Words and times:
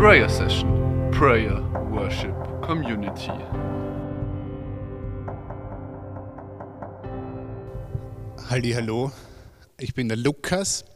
Prayer 0.00 0.30
Session, 0.30 1.10
Prayer 1.10 1.60
Worship 1.90 2.34
Community. 2.62 3.30
Hallo, 8.48 9.12
ich 9.78 9.92
bin 9.92 10.08
der 10.08 10.16
Lukas. 10.16 10.86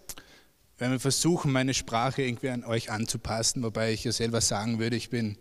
Wenn 0.79 0.91
wir 0.91 1.01
versuchen, 1.01 1.53
meine 1.53 1.75
Sprache 1.75 2.23
irgendwie 2.23 2.49
an 2.49 2.65
euch 2.65 2.91
anzupassen, 2.91 3.63
wobei 3.63 3.93
ich 3.93 4.05
ja 4.05 4.13
selber 4.13 4.41
sagen 4.41 4.79
würde, 4.79 4.97
ich 4.97 5.11
bin 5.11 5.37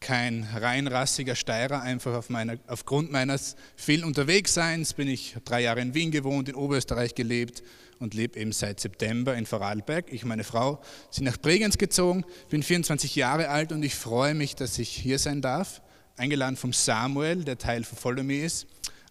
kein 0.00 0.48
reinrassiger 0.54 1.34
Steirer, 1.34 1.82
einfach 1.82 2.14
auf 2.14 2.30
meiner, 2.30 2.56
aufgrund 2.66 3.10
meines 3.10 3.56
vielen 3.76 4.04
Unterwegsseins 4.04 4.94
bin 4.94 5.08
ich 5.08 5.36
drei 5.44 5.62
Jahre 5.62 5.80
in 5.80 5.94
Wien 5.94 6.10
gewohnt, 6.10 6.48
in 6.48 6.54
Oberösterreich 6.54 7.14
gelebt 7.14 7.62
und 7.98 8.14
lebe 8.14 8.38
eben 8.38 8.52
seit 8.52 8.80
September 8.80 9.36
in 9.36 9.46
Vorarlberg. 9.46 10.12
Ich 10.12 10.22
und 10.22 10.28
meine 10.28 10.44
Frau 10.44 10.80
sind 11.10 11.24
nach 11.24 11.36
Bregenz 11.36 11.78
gezogen, 11.78 12.24
bin 12.48 12.62
24 12.62 13.16
Jahre 13.16 13.48
alt 13.48 13.72
und 13.72 13.82
ich 13.82 13.94
freue 13.94 14.34
mich, 14.34 14.54
dass 14.54 14.78
ich 14.78 14.90
hier 14.90 15.18
sein 15.18 15.42
darf. 15.42 15.82
Eingeladen 16.16 16.56
vom 16.56 16.72
Samuel, 16.72 17.44
der 17.44 17.58
Teil 17.58 17.84
von 17.84 17.98
Follow 17.98 18.22
Me 18.22 18.38
ist, 18.44 18.66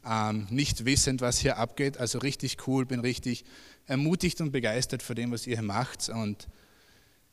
ähm, 0.06 0.48
nicht 0.50 0.86
wissend, 0.86 1.22
was 1.22 1.40
hier 1.40 1.58
abgeht, 1.58 1.98
also 1.98 2.20
richtig 2.20 2.68
cool, 2.68 2.86
bin 2.86 3.00
richtig 3.00 3.46
ermutigt 3.88 4.42
und 4.42 4.52
begeistert 4.52 5.04
von 5.04 5.16
dem, 5.16 5.32
was 5.32 5.48
ihr 5.48 5.58
hier 5.58 5.64
macht 5.64 6.10
und 6.10 6.48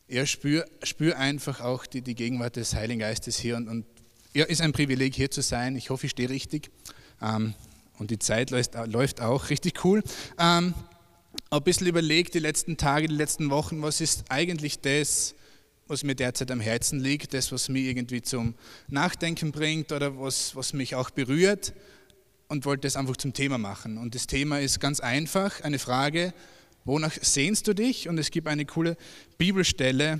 ja, 0.07 0.25
spür, 0.25 0.65
spür 0.83 1.17
einfach 1.17 1.61
auch 1.61 1.85
die, 1.85 2.01
die 2.01 2.15
Gegenwart 2.15 2.55
des 2.55 2.75
Heiligen 2.75 2.99
Geistes 2.99 3.37
hier 3.37 3.57
und, 3.57 3.67
und 3.67 3.85
ja, 4.33 4.45
ist 4.45 4.61
ein 4.61 4.73
Privileg 4.73 5.15
hier 5.15 5.31
zu 5.31 5.41
sein. 5.41 5.75
Ich 5.75 5.89
hoffe, 5.89 6.05
ich 6.05 6.11
stehe 6.11 6.29
richtig 6.29 6.69
ähm, 7.21 7.53
und 7.97 8.11
die 8.11 8.19
Zeit 8.19 8.51
läuft, 8.51 8.75
läuft 8.87 9.21
auch 9.21 9.49
richtig 9.49 9.83
cool. 9.85 10.03
Ähm, 10.37 10.73
ein 11.49 11.63
bisschen 11.63 11.87
überlegt 11.87 12.33
die 12.33 12.39
letzten 12.39 12.77
Tage, 12.77 13.07
die 13.07 13.15
letzten 13.15 13.49
Wochen, 13.49 13.81
was 13.81 14.01
ist 14.01 14.25
eigentlich 14.29 14.79
das, 14.79 15.35
was 15.87 16.03
mir 16.03 16.15
derzeit 16.15 16.51
am 16.51 16.59
Herzen 16.59 16.99
liegt, 16.99 17.33
das, 17.33 17.51
was 17.51 17.69
mich 17.69 17.85
irgendwie 17.85 18.21
zum 18.21 18.55
Nachdenken 18.87 19.51
bringt 19.51 19.91
oder 19.91 20.19
was, 20.19 20.55
was 20.55 20.73
mich 20.73 20.95
auch 20.95 21.09
berührt 21.11 21.73
und 22.47 22.65
wollte 22.65 22.87
es 22.87 22.95
einfach 22.95 23.17
zum 23.17 23.33
Thema 23.33 23.57
machen. 23.57 23.97
Und 23.97 24.15
das 24.15 24.27
Thema 24.27 24.59
ist 24.59 24.79
ganz 24.79 24.99
einfach, 24.99 25.61
eine 25.61 25.79
Frage, 25.79 26.33
wonach 26.85 27.13
sehnst 27.21 27.67
du 27.67 27.73
dich? 27.73 28.07
Und 28.07 28.17
es 28.17 28.31
gibt 28.31 28.47
eine 28.47 28.65
coole 28.65 28.95
Bibelstelle, 29.37 30.19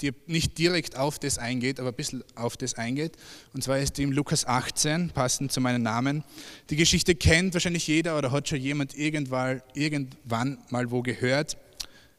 die 0.00 0.12
nicht 0.26 0.58
direkt 0.58 0.96
auf 0.96 1.18
das 1.18 1.38
eingeht, 1.38 1.80
aber 1.80 1.90
ein 1.90 1.94
bisschen 1.94 2.24
auf 2.34 2.56
das 2.56 2.74
eingeht. 2.74 3.16
Und 3.52 3.62
zwar 3.64 3.78
ist 3.78 3.98
die 3.98 4.02
im 4.02 4.12
Lukas 4.12 4.46
18, 4.46 5.10
passend 5.10 5.52
zu 5.52 5.60
meinem 5.60 5.82
Namen. 5.82 6.24
Die 6.70 6.76
Geschichte 6.76 7.14
kennt 7.14 7.54
wahrscheinlich 7.54 7.86
jeder 7.86 8.16
oder 8.18 8.30
hat 8.30 8.48
schon 8.48 8.60
jemand 8.60 8.96
irgendwann, 8.96 9.62
irgendwann 9.74 10.58
mal 10.70 10.90
wo 10.90 11.02
gehört. 11.02 11.56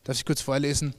Darf 0.04 0.18
ich 0.18 0.26
kurz 0.26 0.42
vorlesen? 0.42 0.94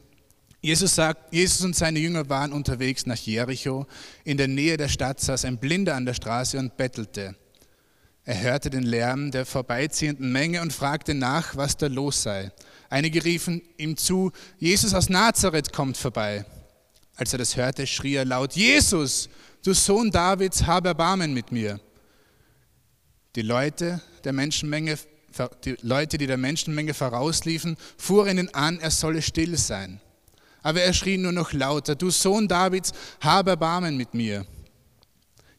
Jesus 0.60 0.94
sagt, 0.94 1.32
Jesus 1.32 1.64
und 1.64 1.76
seine 1.76 2.00
Jünger 2.00 2.28
waren 2.28 2.52
unterwegs 2.52 3.06
nach 3.06 3.16
Jericho. 3.16 3.86
In 4.24 4.36
der 4.36 4.48
Nähe 4.48 4.76
der 4.76 4.88
Stadt 4.88 5.20
saß 5.20 5.44
ein 5.44 5.58
Blinder 5.58 5.94
an 5.94 6.04
der 6.04 6.14
Straße 6.14 6.58
und 6.58 6.76
bettelte. 6.76 7.36
Er 8.24 8.42
hörte 8.42 8.68
den 8.68 8.82
Lärm 8.82 9.30
der 9.30 9.46
vorbeiziehenden 9.46 10.32
Menge 10.32 10.60
und 10.60 10.72
fragte 10.72 11.14
nach, 11.14 11.56
was 11.56 11.76
da 11.76 11.86
los 11.86 12.22
sei. 12.22 12.52
Einige 12.90 13.24
riefen 13.24 13.62
ihm 13.76 13.96
zu, 13.96 14.32
Jesus 14.58 14.94
aus 14.94 15.08
Nazareth 15.08 15.72
kommt 15.72 15.96
vorbei. 15.96 16.44
Als 17.16 17.32
er 17.32 17.38
das 17.38 17.56
hörte, 17.56 17.86
schrie 17.86 18.14
er 18.14 18.24
laut, 18.24 18.54
Jesus, 18.54 19.28
du 19.64 19.74
Sohn 19.74 20.10
Davids, 20.10 20.64
habe 20.64 20.88
Erbarmen 20.88 21.34
mit 21.34 21.52
mir. 21.52 21.80
Die 23.34 23.42
Leute 23.42 24.00
der 24.24 24.32
Menschenmenge, 24.32 24.98
die 25.64 25.76
Leute, 25.82 26.16
die 26.16 26.26
der 26.26 26.38
Menschenmenge 26.38 26.94
vorausliefen, 26.94 27.76
fuhren 27.96 28.38
ihn 28.38 28.48
an, 28.50 28.78
er 28.80 28.90
solle 28.90 29.20
still 29.20 29.56
sein. 29.56 30.00
Aber 30.62 30.80
er 30.82 30.92
schrie 30.92 31.18
nur 31.18 31.32
noch 31.32 31.52
lauter, 31.52 31.94
du 31.94 32.10
Sohn 32.10 32.48
Davids, 32.48 32.92
habe 33.20 33.50
Erbarmen 33.50 33.96
mit 33.96 34.14
mir. 34.14 34.46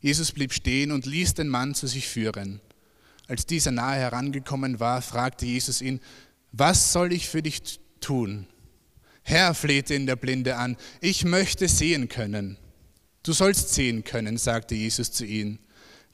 Jesus 0.02 0.32
blieb 0.32 0.54
stehen 0.54 0.92
und 0.92 1.06
ließ 1.06 1.34
den 1.36 1.50
Mann 1.50 1.76
zu 1.76 1.88
sich 1.88 2.08
führen. 2.08 2.62
Als 3.28 3.46
dieser 3.46 3.72
nahe 3.72 3.98
herangekommen 3.98 4.80
war, 4.80 5.02
fragte 5.02 5.46
Jesus 5.46 5.82
ihn, 5.82 6.00
was 6.52 6.94
soll 6.94 7.14
ich 7.14 7.28
für 7.28 7.42
dich 7.42 7.80
tun? 8.02 8.48
Herr, 9.24 9.54
flehte 9.54 9.94
ihn 9.94 10.06
der 10.06 10.16
Blinde 10.16 10.56
an, 10.56 10.76
ich 11.02 11.24
möchte 11.24 11.68
sehen 11.68 12.10
können. 12.10 12.58
Du 13.24 13.34
sollst 13.34 13.74
sehen 13.74 14.04
können, 14.04 14.38
sagte 14.38 14.76
Jesus 14.76 15.12
zu 15.12 15.26
ihm. 15.26 15.60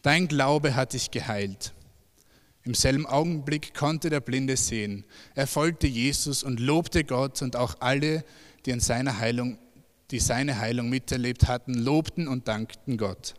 Dein 0.01 0.27
Glaube 0.27 0.75
hat 0.75 0.93
dich 0.93 1.11
geheilt. 1.11 1.73
Im 2.63 2.73
selben 2.73 3.05
Augenblick 3.05 3.73
konnte 3.73 4.09
der 4.09 4.19
Blinde 4.19 4.57
sehen. 4.57 5.05
Er 5.35 5.45
folgte 5.45 5.87
Jesus 5.87 6.43
und 6.43 6.59
lobte 6.59 7.03
Gott 7.03 7.41
und 7.41 7.55
auch 7.55 7.75
alle, 7.79 8.25
die 8.65 8.73
an 8.73 8.79
seiner 8.79 9.19
Heilung, 9.19 9.59
die 10.11 10.19
seine 10.19 10.59
Heilung 10.59 10.89
miterlebt 10.89 11.47
hatten, 11.47 11.75
lobten 11.75 12.27
und 12.27 12.47
dankten 12.47 12.97
Gott. 12.97 13.35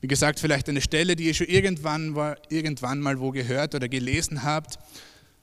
Wie 0.00 0.08
gesagt, 0.08 0.40
vielleicht 0.40 0.68
eine 0.68 0.80
Stelle, 0.80 1.16
die 1.16 1.24
ihr 1.24 1.34
schon 1.34 1.46
irgendwann, 1.46 2.14
irgendwann 2.48 3.00
mal 3.00 3.18
wo 3.18 3.30
gehört 3.30 3.74
oder 3.74 3.88
gelesen 3.88 4.42
habt 4.42 4.78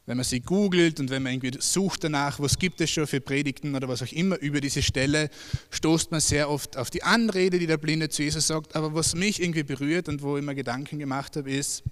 wenn 0.06 0.18
man 0.18 0.25
sie 0.25 0.41
googelt 0.41 1.00
und 1.00 1.09
wenn 1.09 1.24
man 1.24 1.34
irgendwie 1.34 1.58
sucht 1.62 2.03
danach, 2.03 2.40
was 2.40 2.59
gibt 2.59 2.81
es 2.81 2.90
schon 2.90 3.08
für 3.08 3.22
Predigten 3.22 3.74
oder 3.74 3.88
was 3.88 4.02
auch 4.03 4.12
immer 4.12 4.38
über 4.40 4.59
diese 4.59 4.81
Stelle, 4.81 5.30
stoßt 5.72 6.12
man 6.12 6.19
sehr 6.19 6.50
oft 6.50 6.78
auf 6.78 6.90
die 6.90 7.03
Anrede, 7.03 7.58
die 7.58 7.68
der 7.68 7.78
Blinde 7.78 8.09
zu 8.09 8.24
Jesus 8.24 8.47
sagt. 8.47 8.75
Aber 8.75 8.94
was 8.94 9.16
mich 9.16 9.42
irgendwie 9.42 9.63
berührt 9.63 10.09
und 10.09 10.22
wo 10.22 10.38
ich 10.38 10.44
mir 10.44 10.56
Gedanken 10.56 11.00
gemacht 11.00 11.38
habe, 11.38 11.50
ist, 11.50 11.84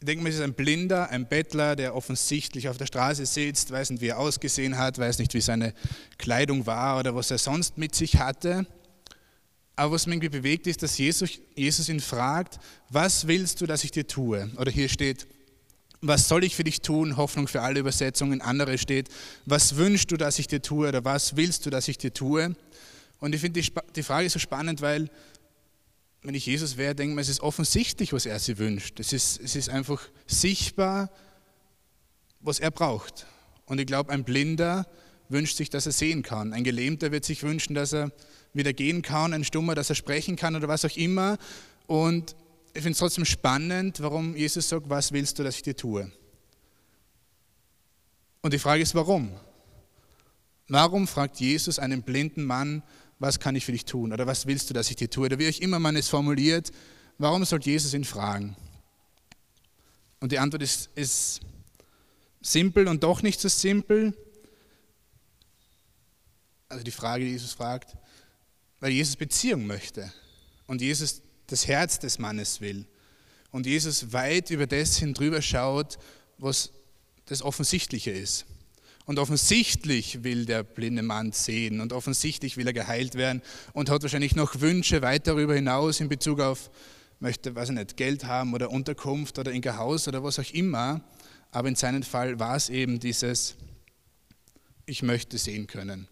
ich 0.00 0.06
denke 0.06 0.22
mir, 0.22 0.30
es 0.30 0.36
ist 0.36 0.42
ein 0.42 0.54
Blinder, 0.54 1.10
ein 1.10 1.26
Bettler, 1.28 1.74
der 1.76 1.94
offensichtlich 1.94 2.68
auf 2.68 2.76
der 2.76 2.86
Straße 2.86 3.24
sitzt, 3.24 3.70
weiß 3.70 3.90
nicht, 3.90 4.00
wie 4.02 4.08
er 4.08 4.18
ausgesehen 4.18 4.76
hat, 4.76 4.98
weiß 4.98 5.18
nicht, 5.18 5.32
wie 5.34 5.42
seine 5.42 5.74
Kleidung 6.18 6.66
war 6.66 6.98
oder 6.98 7.14
was 7.14 7.30
er 7.30 7.38
sonst 7.38 7.78
mit 7.78 7.94
sich 7.94 8.16
hatte. 8.16 8.66
Aber 9.80 9.92
was 9.92 10.04
mich 10.04 10.16
irgendwie 10.16 10.28
bewegt, 10.28 10.66
ist, 10.66 10.82
dass 10.82 10.98
Jesus, 10.98 11.40
Jesus 11.56 11.88
ihn 11.88 12.00
fragt, 12.00 12.58
was 12.90 13.26
willst 13.26 13.62
du, 13.62 13.66
dass 13.66 13.82
ich 13.82 13.90
dir 13.90 14.06
tue? 14.06 14.50
Oder 14.58 14.70
hier 14.70 14.90
steht, 14.90 15.26
was 16.02 16.28
soll 16.28 16.44
ich 16.44 16.54
für 16.54 16.64
dich 16.64 16.82
tun? 16.82 17.16
Hoffnung 17.16 17.48
für 17.48 17.62
alle 17.62 17.80
Übersetzungen. 17.80 18.42
Andere 18.42 18.76
steht, 18.76 19.08
was 19.46 19.76
wünschst 19.76 20.10
du, 20.10 20.18
dass 20.18 20.38
ich 20.38 20.48
dir 20.48 20.60
tue 20.60 20.88
oder 20.88 21.02
was 21.06 21.34
willst 21.34 21.64
du, 21.64 21.70
dass 21.70 21.88
ich 21.88 21.96
dir 21.96 22.12
tue? 22.12 22.54
Und 23.20 23.34
ich 23.34 23.40
finde 23.40 23.62
die, 23.62 23.72
die 23.96 24.02
Frage 24.02 24.28
so 24.28 24.38
spannend, 24.38 24.82
weil 24.82 25.08
wenn 26.20 26.34
ich 26.34 26.44
Jesus 26.44 26.76
wäre, 26.76 26.94
denke 26.94 27.12
ich 27.12 27.16
mir, 27.16 27.22
es 27.22 27.30
ist 27.30 27.40
offensichtlich, 27.40 28.12
was 28.12 28.26
er 28.26 28.38
sich 28.38 28.58
wünscht. 28.58 29.00
Es 29.00 29.14
ist, 29.14 29.40
es 29.40 29.56
ist 29.56 29.70
einfach 29.70 30.02
sichtbar, 30.26 31.10
was 32.40 32.60
er 32.60 32.70
braucht. 32.70 33.24
Und 33.64 33.80
ich 33.80 33.86
glaube, 33.86 34.12
ein 34.12 34.24
Blinder 34.24 34.86
wünscht 35.30 35.56
sich, 35.56 35.70
dass 35.70 35.86
er 35.86 35.92
sehen 35.92 36.22
kann. 36.22 36.52
Ein 36.52 36.64
Gelähmter 36.64 37.12
wird 37.12 37.24
sich 37.24 37.42
wünschen, 37.42 37.74
dass 37.74 37.92
er 37.92 38.12
wieder 38.52 38.72
gehen 38.72 39.02
kann. 39.02 39.32
Ein 39.32 39.44
Stummer, 39.44 39.74
dass 39.74 39.88
er 39.88 39.94
sprechen 39.94 40.36
kann 40.36 40.56
oder 40.56 40.68
was 40.68 40.84
auch 40.84 40.96
immer. 40.96 41.38
Und 41.86 42.36
ich 42.74 42.82
finde 42.82 42.92
es 42.92 42.98
trotzdem 42.98 43.24
spannend, 43.24 44.00
warum 44.00 44.36
Jesus 44.36 44.68
sagt, 44.68 44.90
was 44.90 45.12
willst 45.12 45.38
du, 45.38 45.42
dass 45.42 45.56
ich 45.56 45.62
dir 45.62 45.76
tue? 45.76 46.10
Und 48.42 48.52
die 48.52 48.58
Frage 48.58 48.82
ist, 48.82 48.94
warum? 48.94 49.30
Warum 50.68 51.08
fragt 51.08 51.40
Jesus 51.40 51.78
einen 51.78 52.02
blinden 52.02 52.44
Mann, 52.44 52.82
was 53.18 53.38
kann 53.38 53.56
ich 53.56 53.64
für 53.64 53.72
dich 53.72 53.84
tun? 53.84 54.12
Oder 54.12 54.26
was 54.26 54.46
willst 54.46 54.70
du, 54.70 54.74
dass 54.74 54.88
ich 54.88 54.96
dir 54.96 55.10
tue? 55.10 55.26
Oder 55.26 55.38
wie 55.38 55.46
euch 55.46 55.60
immer 55.60 55.78
man 55.78 55.96
es 55.96 56.08
formuliert, 56.08 56.70
warum 57.18 57.44
soll 57.44 57.60
Jesus 57.60 57.92
ihn 57.92 58.04
fragen? 58.04 58.56
Und 60.20 60.32
die 60.32 60.38
Antwort 60.38 60.62
ist, 60.62 60.90
ist 60.94 61.40
simpel 62.40 62.88
und 62.88 63.02
doch 63.02 63.22
nicht 63.22 63.40
so 63.40 63.48
simpel. 63.48 64.14
Also 66.70 66.82
die 66.82 66.90
Frage, 66.90 67.24
die 67.24 67.32
Jesus 67.32 67.52
fragt, 67.52 67.96
weil 68.80 68.92
Jesus 68.92 69.16
Beziehung 69.16 69.66
möchte. 69.66 70.10
Und 70.66 70.80
Jesus 70.80 71.20
das 71.48 71.66
Herz 71.66 71.98
des 71.98 72.18
Mannes 72.18 72.60
will. 72.60 72.86
Und 73.50 73.66
Jesus 73.66 74.12
weit 74.12 74.50
über 74.50 74.66
das 74.66 74.96
hin 74.96 75.12
drüber 75.12 75.42
schaut, 75.42 75.98
was 76.38 76.70
das 77.26 77.42
Offensichtliche 77.42 78.12
ist. 78.12 78.46
Und 79.04 79.18
offensichtlich 79.18 80.22
will 80.22 80.46
der 80.46 80.62
blinde 80.62 81.02
Mann 81.02 81.32
sehen 81.32 81.80
und 81.80 81.92
offensichtlich 81.92 82.56
will 82.56 82.66
er 82.68 82.72
geheilt 82.72 83.16
werden 83.16 83.42
und 83.72 83.90
hat 83.90 84.02
wahrscheinlich 84.02 84.36
noch 84.36 84.60
Wünsche 84.60 85.02
weit 85.02 85.26
darüber 85.26 85.54
hinaus 85.54 85.98
in 85.98 86.08
Bezug 86.08 86.38
auf, 86.38 86.70
möchte, 87.18 87.54
weiß 87.54 87.70
ich 87.70 87.74
nicht, 87.74 87.96
Geld 87.96 88.24
haben 88.24 88.54
oder 88.54 88.70
Unterkunft 88.70 89.38
oder 89.38 89.50
ein 89.50 89.76
Haus 89.76 90.06
oder 90.06 90.22
was 90.22 90.38
auch 90.38 90.50
immer. 90.52 91.00
Aber 91.50 91.68
in 91.68 91.74
seinem 91.74 92.04
Fall 92.04 92.38
war 92.38 92.54
es 92.54 92.68
eben 92.68 93.00
dieses, 93.00 93.56
ich 94.86 95.02
möchte 95.02 95.38
sehen 95.38 95.66
können. 95.66 96.06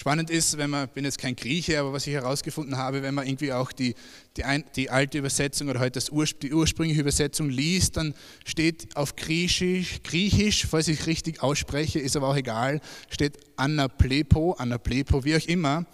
Spannend 0.00 0.30
ist, 0.30 0.56
wenn 0.56 0.70
man, 0.70 0.86
ich 0.86 0.92
bin 0.92 1.04
jetzt 1.04 1.18
kein 1.18 1.36
Grieche, 1.36 1.78
aber 1.78 1.92
was 1.92 2.06
ich 2.06 2.14
herausgefunden 2.14 2.78
habe, 2.78 3.02
wenn 3.02 3.14
man 3.14 3.26
irgendwie 3.26 3.52
auch 3.52 3.70
die, 3.70 3.94
die, 4.38 4.44
ein, 4.44 4.64
die 4.74 4.88
alte 4.88 5.18
Übersetzung 5.18 5.68
oder 5.68 5.78
heute 5.78 5.90
das 5.90 6.08
Urspr 6.08 6.38
die 6.40 6.54
ursprüngliche 6.54 7.02
Übersetzung 7.02 7.50
liest, 7.50 7.98
dann 7.98 8.14
steht 8.46 8.96
auf 8.96 9.14
Griechisch, 9.14 10.02
Griechisch, 10.02 10.66
falls 10.66 10.88
ich 10.88 11.06
richtig 11.06 11.42
ausspreche, 11.42 11.98
ist 11.98 12.16
aber 12.16 12.28
auch 12.28 12.36
egal, 12.36 12.80
steht 13.10 13.40
Anaplepo, 13.56 14.52
Anaplepo, 14.54 15.22
wie 15.26 15.36
auch 15.36 15.46
immer. 15.46 15.84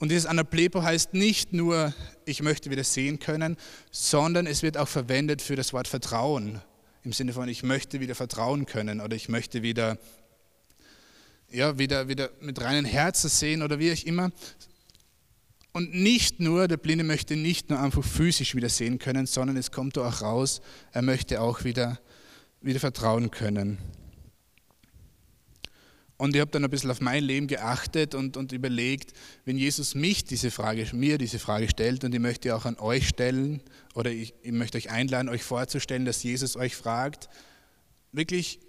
Und 0.00 0.10
dieses 0.10 0.26
Anaplepo 0.26 0.82
heißt 0.82 1.14
nicht 1.14 1.52
nur, 1.52 1.94
ich 2.24 2.42
möchte 2.42 2.68
wieder 2.68 2.82
sehen 2.82 3.20
können, 3.20 3.56
sondern 3.92 4.48
es 4.48 4.64
wird 4.64 4.76
auch 4.76 4.88
verwendet 4.88 5.40
für 5.40 5.54
das 5.54 5.72
Wort 5.72 5.86
Vertrauen. 5.86 6.60
Im 7.04 7.12
Sinne 7.12 7.32
von, 7.32 7.48
ich 7.48 7.62
möchte 7.62 8.00
wieder 8.00 8.16
vertrauen 8.16 8.66
können 8.66 9.00
oder 9.00 9.14
ich 9.14 9.28
möchte 9.28 9.62
wieder 9.62 9.98
ja, 11.52 11.78
wieder, 11.78 12.08
wieder 12.08 12.30
mit 12.40 12.60
reinen 12.60 12.84
Herzen 12.84 13.28
sehen 13.28 13.62
oder 13.62 13.78
wie 13.78 13.92
auch 13.92 14.04
immer. 14.04 14.30
Und 15.72 15.94
nicht 15.94 16.40
nur, 16.40 16.68
der 16.68 16.76
Blinde 16.76 17.04
möchte 17.04 17.34
nicht 17.36 17.70
nur 17.70 17.80
einfach 17.80 18.04
physisch 18.04 18.54
wieder 18.54 18.68
sehen 18.68 18.98
können, 18.98 19.26
sondern 19.26 19.56
es 19.56 19.70
kommt 19.70 19.96
auch 19.96 20.20
raus, 20.20 20.60
er 20.92 21.02
möchte 21.02 21.40
auch 21.40 21.64
wieder, 21.64 21.98
wieder 22.60 22.80
vertrauen 22.80 23.30
können. 23.30 23.78
Und 26.18 26.36
ich 26.36 26.40
habe 26.40 26.50
dann 26.52 26.62
ein 26.62 26.70
bisschen 26.70 26.90
auf 26.90 27.00
mein 27.00 27.24
Leben 27.24 27.48
geachtet 27.48 28.14
und, 28.14 28.36
und 28.36 28.52
überlegt, 28.52 29.12
wenn 29.44 29.56
Jesus 29.56 29.94
mich 29.94 30.24
diese 30.24 30.52
Frage, 30.52 30.86
mir 30.92 31.18
diese 31.18 31.40
Frage 31.40 31.68
stellt, 31.68 32.04
und 32.04 32.14
ich 32.14 32.20
möchte 32.20 32.54
auch 32.54 32.64
an 32.64 32.78
euch 32.78 33.08
stellen, 33.08 33.60
oder 33.94 34.10
ich, 34.10 34.34
ich 34.42 34.52
möchte 34.52 34.78
euch 34.78 34.90
einladen, 34.90 35.28
euch 35.28 35.42
vorzustellen, 35.42 36.04
dass 36.04 36.22
Jesus 36.22 36.54
euch 36.54 36.76
fragt, 36.76 37.28
wirklich 38.12 38.60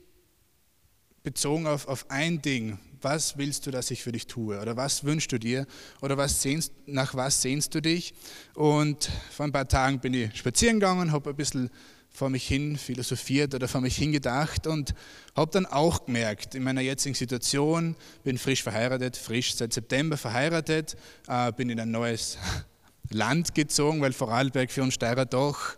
bezogen 1.24 1.68
auf, 1.68 1.88
auf 1.88 2.06
ein 2.10 2.42
Ding, 2.42 2.78
was 3.02 3.38
willst 3.38 3.66
du, 3.66 3.72
dass 3.72 3.92
ich 3.92 4.04
für 4.04 4.12
dich 4.12 4.28
tue? 4.28 4.60
Oder 4.60 4.78
was 4.78 5.04
wünschst 5.04 5.32
du 5.32 5.38
dir? 5.38 5.66
Oder 6.02 6.18
was 6.18 6.42
sehnst, 6.42 6.74
nach 6.86 7.16
was 7.16 7.42
sehnst 7.42 7.74
du 7.76 7.82
dich? 7.82 8.14
Und 8.54 9.10
vor 9.32 9.46
ein 9.46 9.52
paar 9.52 9.68
Tagen 9.68 10.00
bin 10.00 10.14
ich 10.14 10.36
spazieren 10.36 10.80
gegangen, 10.80 11.12
habe 11.12 11.32
ein 11.32 11.36
bisschen 11.36 11.70
vor 12.10 12.30
mich 12.30 12.48
hin 12.48 12.78
philosophiert 12.78 13.56
oder 13.56 13.68
vor 13.68 13.82
mich 13.82 13.96
hingedacht 13.96 14.68
und 14.68 14.94
habe 15.36 15.50
dann 15.52 15.66
auch 15.66 16.06
gemerkt, 16.06 16.54
in 16.54 16.64
meiner 16.64 16.82
jetzigen 16.82 17.16
Situation, 17.16 17.96
bin 18.24 18.38
frisch 18.38 18.62
verheiratet, 18.62 19.18
frisch 19.18 19.56
seit 19.56 19.74
September 19.74 20.16
verheiratet, 20.16 20.96
äh, 21.28 21.52
bin 21.52 21.70
in 21.70 21.80
ein 21.80 21.90
neues 21.90 22.38
Land 23.10 23.56
gezogen, 23.56 24.00
weil 24.02 24.14
Vorarlberg 24.14 24.72
für 24.72 24.84
uns 24.84 24.94
Steirer 24.94 25.26
doch 25.26 25.76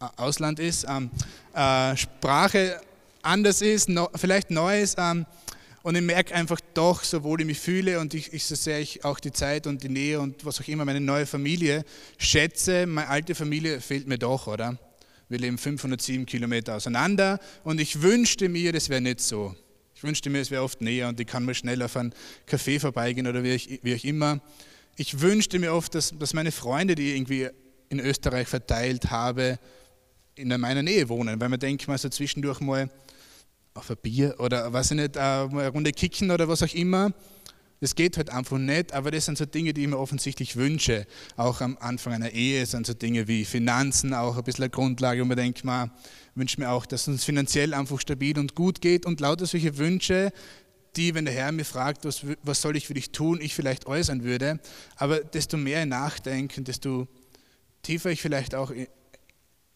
äh, 0.00 0.06
Ausland 0.16 0.58
ist, 0.58 0.86
ähm, 0.88 1.10
äh, 1.54 1.96
Sprache 1.96 2.80
anders 3.24 3.62
ist, 3.62 3.88
no, 3.88 4.08
vielleicht 4.14 4.50
Neues. 4.50 4.94
Ähm, 4.98 5.26
und 5.84 5.96
ich 5.96 6.02
merke 6.02 6.34
einfach 6.34 6.60
doch, 6.72 7.04
so 7.04 7.22
wohl 7.24 7.42
ich 7.42 7.46
mich 7.46 7.60
fühle 7.60 8.00
und 8.00 8.14
ich, 8.14 8.32
ich 8.32 8.46
so 8.46 8.54
sehr 8.54 8.80
ich 8.80 9.04
auch 9.04 9.20
die 9.20 9.32
Zeit 9.32 9.66
und 9.66 9.82
die 9.82 9.90
Nähe 9.90 10.18
und 10.18 10.42
was 10.44 10.58
auch 10.58 10.66
immer, 10.66 10.86
meine 10.86 11.00
neue 11.00 11.26
Familie 11.26 11.84
schätze, 12.16 12.86
meine 12.86 13.08
alte 13.08 13.34
Familie 13.34 13.82
fehlt 13.82 14.08
mir 14.08 14.16
doch, 14.16 14.46
oder? 14.46 14.78
Wir 15.28 15.38
leben 15.38 15.58
507 15.58 16.24
Kilometer 16.24 16.76
auseinander 16.76 17.38
und 17.64 17.82
ich 17.82 18.00
wünschte 18.00 18.48
mir, 18.48 18.72
das 18.72 18.88
wäre 18.88 19.02
nicht 19.02 19.20
so. 19.20 19.54
Ich 19.94 20.02
wünschte 20.02 20.30
mir, 20.30 20.40
es 20.40 20.50
wäre 20.50 20.62
oft 20.62 20.80
näher 20.80 21.08
und 21.08 21.20
ich 21.20 21.26
kann 21.26 21.44
mal 21.44 21.54
schnell 21.54 21.82
auf 21.82 21.96
einen 21.98 22.14
Café 22.48 22.80
vorbeigehen 22.80 23.26
oder 23.26 23.44
wie 23.44 23.50
ich, 23.50 23.80
wie 23.82 23.92
ich 23.92 24.06
immer. 24.06 24.40
Ich 24.96 25.20
wünschte 25.20 25.58
mir 25.58 25.74
oft, 25.74 25.94
dass, 25.94 26.14
dass 26.18 26.32
meine 26.32 26.50
Freunde, 26.50 26.94
die 26.94 27.10
ich 27.10 27.16
irgendwie 27.16 27.48
in 27.90 28.00
Österreich 28.00 28.48
verteilt 28.48 29.10
habe, 29.10 29.58
in 30.34 30.48
meiner 30.48 30.82
Nähe 30.82 31.08
wohnen, 31.10 31.40
weil 31.40 31.50
man 31.50 31.60
denkt 31.60 31.86
mal 31.88 31.98
so 31.98 32.08
zwischendurch 32.08 32.60
mal 32.60 32.88
auf 33.74 33.90
ein 33.90 33.96
Bier 33.96 34.36
oder 34.38 34.72
weiß 34.72 34.92
ich 34.92 34.96
nicht, 34.96 35.18
eine 35.18 35.68
Runde 35.68 35.90
kicken 35.90 36.30
oder 36.30 36.48
was 36.48 36.62
auch 36.62 36.72
immer. 36.74 37.12
Das 37.80 37.96
geht 37.96 38.16
halt 38.16 38.30
einfach 38.30 38.56
nicht, 38.56 38.92
aber 38.92 39.10
das 39.10 39.26
sind 39.26 39.36
so 39.36 39.44
Dinge, 39.44 39.74
die 39.74 39.82
ich 39.82 39.88
mir 39.88 39.98
offensichtlich 39.98 40.56
wünsche. 40.56 41.06
Auch 41.36 41.60
am 41.60 41.76
Anfang 41.80 42.14
einer 42.14 42.30
Ehe 42.30 42.64
sind 42.66 42.86
so 42.86 42.94
Dinge 42.94 43.26
wie 43.26 43.44
Finanzen 43.44 44.14
auch 44.14 44.36
ein 44.36 44.44
bisschen 44.44 44.62
eine 44.62 44.70
Grundlage, 44.70 45.20
wo 45.20 45.24
man 45.24 45.36
denkt, 45.36 45.64
man 45.64 45.90
wünscht 46.36 46.56
mir 46.56 46.70
auch, 46.70 46.86
dass 46.86 47.02
es 47.02 47.08
uns 47.08 47.24
finanziell 47.24 47.74
einfach 47.74 48.00
stabil 48.00 48.38
und 48.38 48.54
gut 48.54 48.80
geht 48.80 49.04
und 49.04 49.20
lauter 49.20 49.44
solche 49.44 49.76
Wünsche, 49.76 50.32
die, 50.94 51.14
wenn 51.14 51.24
der 51.24 51.34
Herr 51.34 51.50
mir 51.50 51.64
fragt, 51.64 52.04
was, 52.04 52.24
was 52.44 52.62
soll 52.62 52.76
ich 52.76 52.86
für 52.86 52.94
dich 52.94 53.10
tun, 53.10 53.40
ich 53.40 53.54
vielleicht 53.54 53.86
äußern 53.86 54.22
würde. 54.22 54.60
Aber 54.96 55.18
desto 55.18 55.56
mehr 55.56 55.84
nachdenken, 55.84 56.62
desto 56.62 57.08
tiefer 57.82 58.10
ich 58.10 58.22
vielleicht 58.22 58.54
auch 58.54 58.72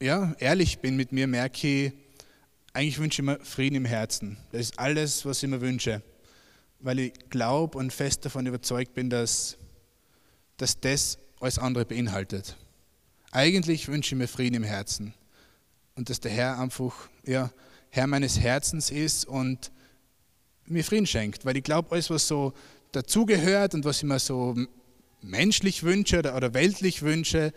ja, 0.01 0.35
ehrlich 0.39 0.79
bin 0.79 0.97
mit 0.97 1.11
mir, 1.11 1.27
merke 1.27 1.67
ich, 1.67 1.93
eigentlich 2.79 2.99
wünsche 2.99 3.23
ich 3.23 3.27
mir 3.27 3.39
Frieden 3.45 3.77
im 3.77 3.85
Herzen. 3.85 4.39
Das 4.53 4.63
ist 4.63 4.79
alles, 4.79 5.27
was 5.27 5.43
ich 5.43 5.49
mir 5.49 5.61
wünsche 5.61 6.03
weil 6.81 6.99
ich 6.99 7.13
glaube 7.31 7.79
und 7.79 7.93
fest 7.93 8.25
davon 8.25 8.47
überzeugt 8.47 8.95
bin, 8.95 9.11
dass, 9.11 9.57
dass 10.57 10.81
das 10.81 11.19
alles 11.41 11.59
andere 11.59 11.85
beinhaltet. 11.85 12.57
Eigentlich 13.31 13.89
wünsche 13.89 14.15
ich 14.15 14.19
mir 14.19 14.29
Frieden 14.29 14.57
im 14.57 14.63
Herzen 14.63 15.13
und 15.97 16.09
dass 16.09 16.21
der 16.21 16.31
Herr 16.31 16.59
einfach 16.59 17.09
ja, 17.27 17.51
Herr 17.91 18.07
meines 18.07 18.39
Herzens 18.41 18.91
ist 18.91 19.25
und 19.27 19.71
mir 20.67 20.85
Frieden 20.85 21.07
schenkt, 21.07 21.45
weil 21.45 21.57
ich 21.57 21.65
glaube, 21.65 21.93
alles, 21.93 22.11
was 22.11 22.29
so 22.29 22.53
dazugehört 22.93 23.75
und 23.75 23.85
was 23.85 23.99
ich 23.99 24.05
mir 24.05 24.19
so 24.19 24.55
menschlich 25.21 25.83
wünsche 25.83 26.19
oder, 26.19 26.37
oder 26.37 26.55
weltlich 26.55 27.03
wünsche, 27.03 27.53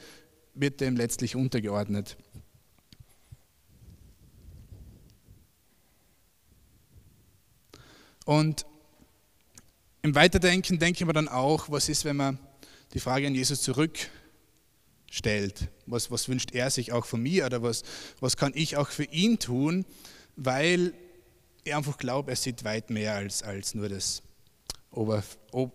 wird 0.53 0.81
dem 0.81 0.97
letztlich 0.97 1.35
untergeordnet. 1.35 2.17
Und 8.25 8.65
im 10.01 10.15
Weiterdenken 10.15 10.79
denke 10.79 11.01
ich 11.01 11.05
mir 11.05 11.13
dann 11.13 11.27
auch, 11.27 11.69
was 11.69 11.89
ist, 11.89 12.05
wenn 12.05 12.15
man 12.15 12.39
die 12.93 12.99
Frage 12.99 13.27
an 13.27 13.35
Jesus 13.35 13.61
zurückstellt? 13.61 14.09
Was, 15.85 16.09
was 16.11 16.27
wünscht 16.27 16.53
er 16.53 16.69
sich 16.69 16.91
auch 16.91 17.05
von 17.05 17.21
mir 17.21 17.45
oder 17.45 17.61
was, 17.61 17.83
was 18.19 18.37
kann 18.37 18.51
ich 18.55 18.77
auch 18.77 18.89
für 18.89 19.03
ihn 19.05 19.39
tun? 19.39 19.85
Weil 20.35 20.93
ich 21.63 21.75
einfach 21.75 21.97
glaube, 21.97 22.31
er 22.31 22.37
sieht 22.37 22.63
weit 22.63 22.89
mehr 22.89 23.15
als, 23.15 23.43
als 23.43 23.75
nur 23.75 23.89
das, 23.89 24.23
Ober, 24.93 25.23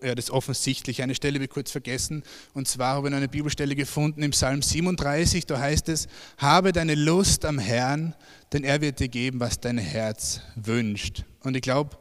ja, 0.02 0.14
das 0.14 0.30
Offensichtliche. 0.30 1.02
Eine 1.02 1.14
Stelle 1.14 1.36
habe 1.36 1.44
ich 1.44 1.50
kurz 1.50 1.70
vergessen. 1.70 2.22
Und 2.52 2.68
zwar 2.68 2.96
habe 2.96 3.08
ich 3.08 3.14
eine 3.14 3.28
Bibelstelle 3.28 3.74
gefunden 3.74 4.22
im 4.22 4.32
Psalm 4.32 4.60
37. 4.60 5.46
Da 5.46 5.58
heißt 5.58 5.88
es: 5.88 6.06
Habe 6.36 6.72
deine 6.72 6.94
Lust 6.94 7.46
am 7.46 7.58
Herrn, 7.58 8.14
denn 8.52 8.62
er 8.62 8.82
wird 8.82 9.00
dir 9.00 9.08
geben, 9.08 9.40
was 9.40 9.58
dein 9.58 9.78
Herz 9.78 10.42
wünscht. 10.54 11.24
Und 11.40 11.56
ich 11.56 11.62
glaube, 11.62 11.96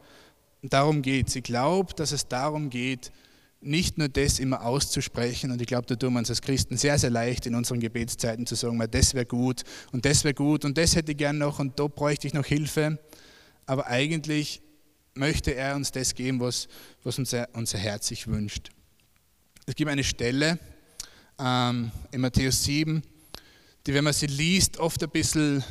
darum 0.72 1.02
geht 1.02 1.28
es. 1.28 1.36
Ich 1.36 1.42
glaube, 1.42 1.94
dass 1.94 2.12
es 2.12 2.28
darum 2.28 2.70
geht, 2.70 3.12
nicht 3.60 3.98
nur 3.98 4.08
das 4.08 4.38
immer 4.38 4.64
auszusprechen. 4.64 5.50
Und 5.50 5.60
ich 5.60 5.66
glaube, 5.66 5.86
da 5.86 5.96
tun 5.96 6.12
wir 6.12 6.20
uns 6.20 6.30
als 6.30 6.42
Christen 6.42 6.76
sehr, 6.76 6.98
sehr 6.98 7.10
leicht 7.10 7.46
in 7.46 7.54
unseren 7.54 7.80
Gebetszeiten 7.80 8.46
zu 8.46 8.54
sagen, 8.54 8.82
das 8.90 9.14
wäre 9.14 9.26
gut 9.26 9.62
und 9.92 10.04
das 10.04 10.24
wäre 10.24 10.34
gut 10.34 10.64
und 10.64 10.78
das 10.78 10.94
hätte 10.94 11.12
ich 11.12 11.18
gern 11.18 11.38
noch 11.38 11.58
und 11.58 11.78
da 11.78 11.86
bräuchte 11.86 12.26
ich 12.26 12.34
noch 12.34 12.46
Hilfe. 12.46 12.98
Aber 13.66 13.86
eigentlich 13.86 14.62
möchte 15.14 15.54
er 15.54 15.74
uns 15.74 15.90
das 15.90 16.14
geben, 16.14 16.40
was, 16.40 16.68
was 17.02 17.18
unser, 17.18 17.48
unser 17.54 17.78
Herz 17.78 18.08
sich 18.08 18.26
wünscht. 18.26 18.70
Es 19.66 19.74
gibt 19.74 19.90
eine 19.90 20.04
Stelle 20.04 20.58
ähm, 21.38 21.90
in 22.12 22.20
Matthäus 22.20 22.62
7, 22.64 23.02
die, 23.86 23.94
wenn 23.94 24.04
man 24.04 24.12
sie 24.12 24.26
liest, 24.26 24.78
oft 24.78 25.02
ein 25.02 25.10
bisschen 25.10 25.64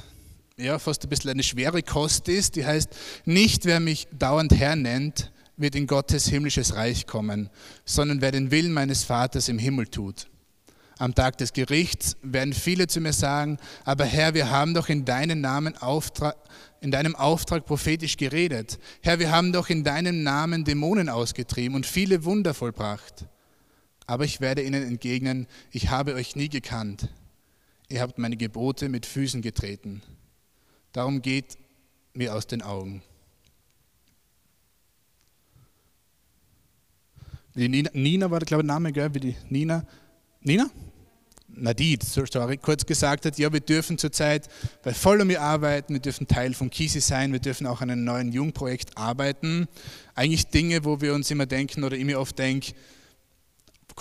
ja, 0.58 0.80
fast 0.80 1.04
ein 1.04 1.10
bisschen 1.10 1.32
eine 1.32 1.44
schwere 1.44 1.84
Kost 1.84 2.30
ist. 2.30 2.56
Die 2.56 2.66
heißt, 2.66 2.90
nicht 3.26 3.66
wer 3.66 3.80
mich 3.80 4.08
dauernd 4.18 4.54
Herr 4.54 4.76
nennt, 4.76 5.32
wird 5.58 5.76
in 5.76 5.88
Gottes 5.88 6.28
himmlisches 6.28 6.76
Reich 6.76 7.08
kommen, 7.08 7.50
sondern 7.86 8.22
wer 8.22 8.32
den 8.32 8.52
Willen 8.52 8.74
meines 8.74 9.04
Vaters 9.04 9.50
im 9.50 9.60
Himmel 9.60 9.88
tut. 9.88 10.28
Am 10.98 11.14
Tag 11.14 11.38
des 11.40 11.52
Gerichts 11.52 12.16
werden 12.22 12.54
viele 12.54 12.88
zu 12.88 13.02
mir 13.02 13.12
sagen, 13.12 13.58
aber 13.84 14.06
Herr, 14.06 14.34
wir 14.34 14.50
haben 14.50 14.74
doch 14.74 14.88
in 14.88 15.04
deinem 15.04 15.42
Namen 15.42 15.78
Auftrag, 15.78 16.38
in 16.80 16.90
deinem 16.90 17.18
Auftrag 17.18 17.66
prophetisch 17.66 18.16
geredet. 18.16 18.80
Herr, 19.02 19.20
wir 19.20 19.32
haben 19.32 19.52
doch 19.52 19.70
in 19.70 19.84
deinem 19.84 20.24
Namen 20.24 20.64
Dämonen 20.64 21.10
ausgetrieben 21.10 21.76
und 21.76 21.86
viele 21.86 22.24
Wunder 22.24 22.54
vollbracht. 22.54 23.26
Aber 24.08 24.24
ich 24.24 24.40
werde 24.40 24.64
ihnen 24.64 24.84
entgegnen, 24.84 25.48
ich 25.72 25.90
habe 25.90 26.14
euch 26.14 26.38
nie 26.38 26.48
gekannt. 26.48 27.10
Ihr 27.90 28.02
habt 28.02 28.18
meine 28.18 28.38
Gebote 28.38 28.88
mit 28.88 29.06
Füßen 29.06 29.42
getreten. 29.42 30.02
Darum 30.96 31.22
geht 31.22 31.58
mir 32.14 32.34
aus 32.34 32.48
den 32.48 32.62
Augen. 32.62 33.04
Die 37.54 37.68
Nina, 37.68 37.90
Nina 37.92 38.32
war, 38.32 38.40
glaube 38.40 38.64
ich, 38.64 38.68
der 38.68 38.74
Name, 38.74 38.94
gell? 38.94 39.14
wie 39.14 39.20
die 39.20 39.36
Nina. 39.50 39.86
Nina? 40.40 40.70
Nadid, 41.50 42.04
sorry, 42.04 42.56
kurz 42.56 42.86
gesagt 42.86 43.26
hat, 43.26 43.38
ja, 43.38 43.52
wir 43.52 43.60
dürfen 43.60 43.98
zurzeit 43.98 44.48
bei 44.84 44.94
Follow 44.94 45.38
arbeiten, 45.38 45.94
wir 45.96 46.00
dürfen 46.00 46.28
Teil 46.28 46.54
von 46.54 46.70
Kisi 46.70 47.02
sein, 47.02 47.34
wir 47.34 47.40
dürfen 47.40 47.68
auch 47.68 47.82
an 47.82 47.90
einem 47.90 48.06
neuen 48.06 48.32
Jungprojekt 48.32 48.98
arbeiten. 48.98 49.68
Eigentlich 50.14 50.48
Dinge, 50.48 50.86
wo 50.86 51.02
wir 51.02 51.14
uns 51.14 51.30
immer 51.30 51.46
denken 51.46 51.84
oder 51.84 51.98
ich 51.98 52.06
mir 52.06 52.22
oft 52.22 52.40
denke, 52.40 52.72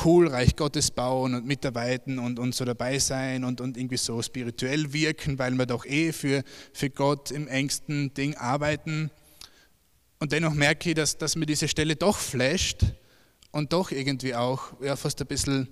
cool 0.03 0.29
Reich 0.29 0.57
Gottes 0.57 0.91
bauen 0.91 1.35
und 1.35 1.47
mitarbeiten 1.47 2.19
und, 2.19 2.39
und 2.39 2.55
so 2.55 2.65
dabei 2.65 2.99
sein 2.99 3.45
und, 3.45 3.61
und 3.61 3.77
irgendwie 3.77 3.97
so 3.97 4.21
spirituell 4.23 4.93
wirken, 4.93 5.39
weil 5.39 5.53
wir 5.53 5.67
doch 5.67 5.87
eh 5.87 6.13
für, 6.13 6.43
für 6.73 6.91
Gott 6.91 7.31
im 7.31 7.47
engsten 7.47 8.13
Ding 8.15 8.35
arbeiten. 8.37 9.11
Und 10.19 10.33
dennoch 10.33 10.55
merke 10.55 10.91
ich, 10.91 10.95
dass, 10.95 11.19
dass 11.19 11.37
mir 11.37 11.47
diese 11.47 11.69
Stelle 11.69 11.97
doch 11.97 12.17
flasht 12.17 12.85
und 13.53 13.73
doch 13.73 13.91
irgendwie 13.91 14.35
auch 14.35 14.81
ja, 14.81 14.97
fast 14.97 15.21
ein 15.21 15.27
bisschen 15.27 15.69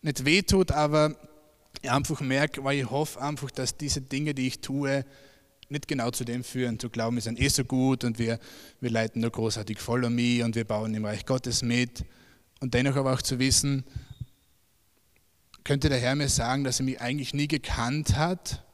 nicht 0.00 0.24
wehtut, 0.24 0.70
aber 0.70 1.16
ich 1.82 1.90
einfach 1.90 2.20
merke, 2.20 2.64
weil 2.64 2.78
ich 2.78 2.90
hoffe 2.90 3.20
einfach, 3.20 3.50
dass 3.50 3.76
diese 3.76 4.00
Dinge, 4.00 4.34
die 4.34 4.46
ich 4.46 4.60
tue, 4.60 5.04
nicht 5.68 5.86
genau 5.86 6.10
zu 6.10 6.24
dem 6.24 6.44
führen, 6.44 6.78
zu 6.78 6.88
glauben, 6.88 7.16
wir 7.16 7.22
sind 7.22 7.38
eh 7.38 7.48
so 7.48 7.64
gut 7.64 8.04
und 8.04 8.18
wir, 8.18 8.38
wir 8.80 8.90
leiten 8.90 9.20
nur 9.20 9.30
großartig 9.30 9.78
Follow 9.78 10.08
Me 10.08 10.42
und 10.44 10.54
wir 10.54 10.64
bauen 10.64 10.94
im 10.94 11.04
Reich 11.04 11.26
Gottes 11.26 11.62
mit 11.62 12.04
und 12.60 12.74
dennoch 12.74 12.96
aber 12.96 13.12
auch 13.12 13.22
zu 13.22 13.38
wissen, 13.38 13.84
könnte 15.64 15.88
der 15.88 15.98
Herr 15.98 16.14
mir 16.14 16.28
sagen, 16.28 16.64
dass 16.64 16.80
er 16.80 16.84
mich 16.84 17.00
eigentlich 17.00 17.34
nie 17.34 17.48
gekannt 17.48 18.16
hat 18.16 18.64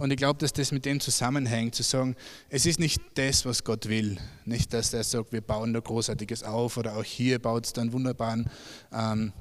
Und 0.00 0.12
ich 0.12 0.16
glaube, 0.16 0.38
dass 0.38 0.52
das 0.52 0.70
mit 0.70 0.84
dem 0.84 1.00
zusammenhängt, 1.00 1.74
zu 1.74 1.82
sagen, 1.82 2.14
es 2.50 2.66
ist 2.66 2.78
nicht 2.78 3.00
das, 3.14 3.44
was 3.44 3.64
Gott 3.64 3.88
will. 3.88 4.16
Nicht, 4.44 4.72
dass 4.72 4.94
er 4.94 5.02
sagt, 5.02 5.32
wir 5.32 5.40
bauen 5.40 5.72
da 5.72 5.80
Großartiges 5.80 6.44
auf 6.44 6.76
oder 6.76 6.96
auch 6.96 7.04
hier 7.04 7.40
baut 7.40 7.66
es 7.66 7.72
da 7.72 7.82
einen 7.82 7.92
wunderbaren 7.92 8.48
ähm, 8.92 9.32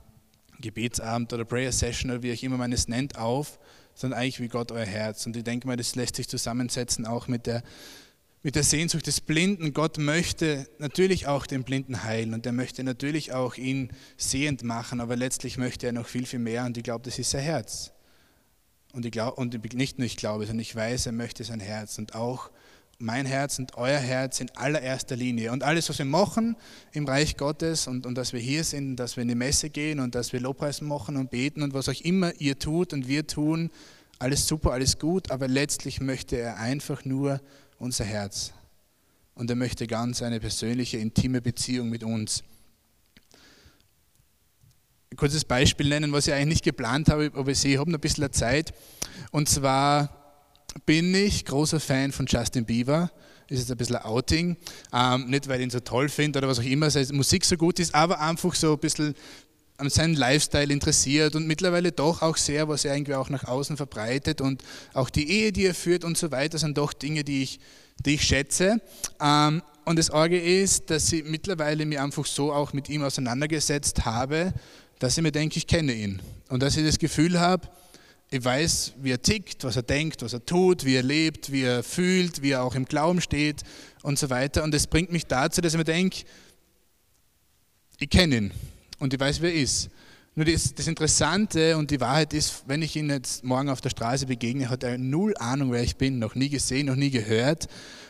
Gebetsabend 0.60 1.32
oder 1.32 1.46
Prayer 1.46 1.72
Session 1.72 2.10
oder 2.10 2.24
wie 2.24 2.34
auch 2.34 2.42
immer 2.42 2.58
man 2.58 2.72
es 2.72 2.88
nennt 2.88 3.20
auf, 3.20 3.60
sondern 3.94 4.20
eigentlich 4.20 4.40
wie 4.40 4.48
Gott 4.48 4.72
euer 4.72 4.86
Herz. 4.86 5.28
Und 5.28 5.36
ich 5.36 5.44
denke 5.44 5.68
mal, 5.68 5.78
das 5.78 5.94
lässt 5.96 6.16
sich 6.16 6.28
zusammensetzen 6.28 7.06
auch 7.06 7.28
mit 7.28 7.46
der, 7.46 7.62
mit 8.48 8.56
der 8.56 8.64
Sehnsucht 8.64 9.08
des 9.08 9.20
Blinden. 9.20 9.74
Gott 9.74 9.98
möchte 9.98 10.70
natürlich 10.78 11.28
auch 11.28 11.48
den 11.48 11.66
Blinden 11.66 12.06
heilen 12.06 12.34
und 12.34 12.46
er 12.46 12.54
möchte 12.54 12.82
natürlich 12.82 13.34
auch 13.34 13.58
ihn 13.58 13.90
sehend 14.16 14.64
machen, 14.64 15.02
aber 15.02 15.18
letztlich 15.18 15.58
möchte 15.58 15.86
er 15.86 15.92
noch 15.92 16.08
viel, 16.08 16.26
viel 16.26 16.40
mehr 16.40 16.64
und 16.64 16.78
ich 16.78 16.84
glaube, 16.84 17.04
das 17.04 17.20
ist 17.20 17.32
sein 17.32 17.42
Herz. 17.42 17.92
Und, 18.94 19.06
ich 19.06 19.12
glaub, 19.12 19.38
und 19.38 19.74
nicht 19.74 20.00
nur 20.00 20.06
ich 20.06 20.16
glaube, 20.16 20.46
sondern 20.46 20.62
ich 20.62 20.74
weiß, 20.74 21.08
er 21.08 21.12
möchte 21.12 21.44
sein 21.44 21.60
Herz 21.60 21.98
und 21.98 22.16
auch 22.16 22.50
mein 23.00 23.26
Herz 23.26 23.60
und 23.60 23.76
euer 23.76 24.00
Herz 24.00 24.40
in 24.40 24.50
allererster 24.56 25.18
Linie. 25.18 25.52
Und 25.52 25.64
alles, 25.64 25.90
was 25.90 25.98
wir 25.98 26.06
machen 26.06 26.56
im 26.94 27.06
Reich 27.06 27.36
Gottes 27.36 27.86
und, 27.86 28.06
und 28.06 28.16
dass 28.16 28.32
wir 28.32 28.40
hier 28.40 28.64
sind, 28.64 28.96
dass 28.96 29.18
wir 29.18 29.24
in 29.24 29.28
die 29.28 29.36
Messe 29.36 29.70
gehen 29.70 30.00
und 30.00 30.16
dass 30.16 30.32
wir 30.32 30.40
Lobpreis 30.40 30.80
machen 30.80 31.18
und 31.18 31.32
beten 31.32 31.64
und 31.64 31.74
was 31.74 31.90
auch 31.90 32.02
immer 32.02 32.32
ihr 32.40 32.58
tut 32.58 32.94
und 32.94 33.10
wir 33.10 33.28
tun, 33.28 33.72
alles 34.20 34.48
super, 34.48 34.72
alles 34.72 35.00
gut, 35.00 35.32
aber 35.32 35.50
letztlich 35.50 36.00
möchte 36.00 36.38
er 36.38 36.56
einfach 36.56 37.04
nur 37.04 37.42
unser 37.78 38.06
Herz. 38.06 38.54
Und 39.36 39.50
er 39.50 39.56
möchte 39.56 39.88
ganz 39.88 40.22
eine 40.22 40.40
persönliche, 40.40 40.98
intime 40.98 41.42
Beziehung 41.42 41.90
mit 41.90 42.04
uns 42.04 42.44
ein 45.12 45.16
kurzes 45.16 45.46
Beispiel 45.46 45.88
nennen, 45.88 46.12
was 46.12 46.28
ich 46.28 46.34
eigentlich 46.34 46.48
nicht 46.48 46.64
geplant 46.64 47.10
habe, 47.10 47.32
aber 47.34 47.52
ich 47.52 47.60
sehe, 47.60 47.74
ich 47.74 47.80
habe 47.80 47.90
noch 47.90 47.98
ein 47.98 48.02
bisschen 48.02 48.32
Zeit. 48.34 48.74
Und 49.32 49.48
zwar 49.48 50.10
bin 50.86 51.14
ich 51.16 51.46
großer 51.46 51.80
Fan 51.80 52.12
von 52.12 52.26
Justin 52.28 52.66
Bieber. 52.66 53.12
Ist 53.48 53.60
jetzt 53.60 53.72
ein 53.72 53.78
bisschen 53.78 53.96
ein 53.96 54.04
Outing. 54.04 54.58
Ähm, 54.94 55.30
nicht, 55.30 55.48
weil 55.48 55.60
ich 55.60 55.64
ihn 55.64 55.70
so 55.70 55.80
toll 55.80 56.10
finde 56.10 56.40
oder 56.40 56.50
was 56.50 56.60
auch 56.60 56.64
immer, 56.64 56.90
seine 56.90 57.14
Musik 57.14 57.46
so 57.46 57.56
gut 57.56 57.80
ist, 57.80 57.96
aber 57.96 58.20
einfach 58.20 58.54
so 58.54 58.74
ein 58.74 58.80
bisschen 58.80 59.16
an 59.78 59.90
seinen 59.90 60.16
Lifestyle 60.16 60.74
interessiert 60.74 61.36
und 61.36 61.46
mittlerweile 61.46 61.92
doch 61.92 62.24
auch 62.24 62.38
sehr, 62.38 62.68
was 62.68 62.84
er 62.84 62.96
irgendwie 62.96 63.14
auch 63.14 63.30
nach 63.30 63.44
außen 63.44 63.78
verbreitet 63.78 64.42
und 64.42 64.64
auch 64.94 65.10
die 65.10 65.30
Ehe, 65.30 65.52
die 65.52 65.66
er 65.66 65.76
führt 65.76 66.04
und 66.04 66.18
so 66.18 66.32
weiter, 66.32 66.58
sind 66.58 66.78
doch 66.78 66.94
Dinge, 66.94 67.24
die 67.24 67.44
ich, 67.44 67.60
die 68.04 68.16
ich 68.16 68.24
schätze. 68.24 68.82
Ähm, 69.22 69.62
und 69.86 70.00
das 70.00 70.10
Orge 70.10 70.40
ist, 70.40 70.90
dass 70.90 71.14
ich 71.14 71.24
mittlerweile 71.24 71.86
mich 71.86 72.00
einfach 72.00 72.26
so 72.26 72.52
auch 72.52 72.74
mit 72.74 72.90
ihm 72.90 73.04
auseinandergesetzt 73.04 74.04
habe, 74.04 74.54
dass 75.00 75.16
ich 75.16 75.24
mir 75.24 75.32
denke, 75.32 75.58
ich 75.58 75.68
kenne 75.68 75.94
ihn. 75.94 76.22
Und 76.50 76.64
dass 76.64 76.76
ich 76.76 76.84
das 76.84 76.98
Gefühl 76.98 77.40
habe, 77.40 77.70
ich 78.32 78.44
weiß, 78.44 78.94
wie 78.98 79.12
er 79.12 79.22
tickt, 79.22 79.64
was 79.64 79.76
er 79.76 79.84
denkt, 79.84 80.24
was 80.24 80.34
er 80.34 80.44
tut, 80.44 80.84
wie 80.86 80.96
er 80.96 81.04
lebt, 81.04 81.52
wie 81.52 81.62
er 81.62 81.84
fühlt, 81.84 82.42
wie 82.42 82.52
er 82.52 82.64
auch 82.64 82.76
im 82.76 82.86
Glauben 82.86 83.22
steht 83.22 83.62
und 84.02 84.18
so 84.18 84.30
weiter. 84.30 84.64
Und 84.64 84.74
das 84.74 84.88
bringt 84.88 85.12
mich 85.12 85.28
dazu, 85.28 85.62
dass 85.62 85.74
ich 85.74 85.78
mir 85.78 85.86
denke, 85.86 86.24
ich 88.00 88.10
kenne 88.10 88.38
ihn 88.38 88.54
und 89.00 89.14
ich 89.14 89.20
weiß, 89.20 89.42
wer 89.42 89.54
er 89.54 89.62
ist. 89.62 89.90
Nur 90.36 90.46
das, 90.46 90.74
das, 90.76 90.88
Interessante 90.88 91.78
und 91.78 91.90
die 91.90 92.00
Wahrheit 92.00 92.32
ist, 92.34 92.64
wenn 92.68 92.84
ich 92.84 92.96
ihn 92.96 93.10
jetzt 93.10 93.44
morgen 93.44 93.70
auf 93.70 93.82
der 93.82 93.90
Straße 93.90 94.28
begegne, 94.28 94.70
hat 94.70 94.84
er 94.84 94.98
null 95.00 95.34
Ahnung, 95.38 95.72
wer 95.72 95.82
ich 95.82 95.96
bin, 95.96 96.20
noch 96.20 96.36
nie 96.36 96.50
gesehen, 96.50 96.86
noch 96.86 96.96
nie 96.96 97.10
gehört. 97.10 97.68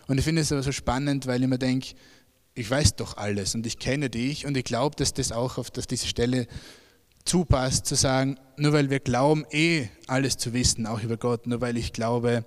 Und 0.07 0.17
ich 0.17 0.25
finde 0.25 0.41
es 0.41 0.51
aber 0.51 0.61
so 0.61 0.73
spannend, 0.73 1.25
weil 1.25 1.41
ich 1.41 1.47
mir 1.47 1.57
denke, 1.57 1.95
ich 2.53 2.69
weiß 2.69 2.95
doch 2.95 3.15
alles 3.17 3.55
und 3.55 3.65
ich 3.65 3.79
kenne 3.79 4.09
dich 4.09 4.45
und 4.45 4.57
ich 4.57 4.65
glaube, 4.65 4.95
dass 4.97 5.13
das 5.13 5.31
auch 5.31 5.57
auf 5.57 5.71
diese 5.71 6.07
Stelle 6.07 6.47
zupasst, 7.23 7.85
zu 7.85 7.95
sagen, 7.95 8.37
nur 8.57 8.73
weil 8.73 8.89
wir 8.89 8.99
glauben, 8.99 9.45
eh 9.51 9.87
alles 10.07 10.37
zu 10.37 10.53
wissen, 10.53 10.85
auch 10.85 11.01
über 11.03 11.17
Gott, 11.17 11.47
nur 11.47 11.61
weil 11.61 11.77
ich 11.77 11.93
glaube, 11.93 12.45